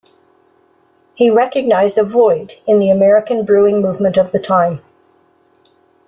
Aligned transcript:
He 1.13 1.29
recognized 1.29 1.99
a 1.99 2.03
void 2.03 2.55
in 2.65 2.79
the 2.79 2.89
American 2.89 3.45
Brewing 3.45 3.83
movement 3.83 4.17
of 4.17 4.31
the 4.31 4.39
time. 4.39 4.81